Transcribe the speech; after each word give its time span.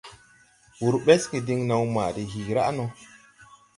Wǔr 0.81 0.95
ɓɛsge 1.05 1.39
diŋ 1.47 1.59
naw 1.69 1.83
ma 1.93 2.05
de 2.15 2.23
hiiraʼ 2.31 2.69
no. 2.77 2.85